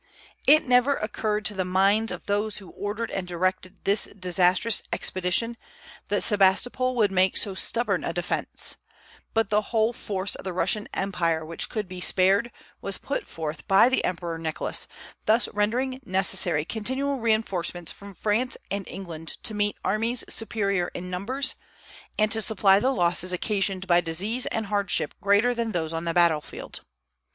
[0.47, 5.57] It never occurred to the minds of those who ordered and directed this disastrous expedition
[6.07, 8.77] that Sebastopol would make so stubborn a defence;
[9.35, 12.49] but the whole force of the Russian empire which could be spared
[12.81, 14.87] was put forth by the Emperor Nicholas,
[15.27, 21.53] thus rendering necessary continual reinforcements from France and England to meet armies superior in numbers,
[22.17, 26.13] and to supply the losses occasioned by disease and hardship greater than those on the
[26.15, 26.81] battlefield.